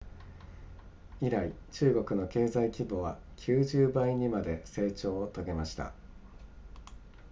[1.21, 5.93] 以来中国の経済規模は90倍にまで成長を遂げました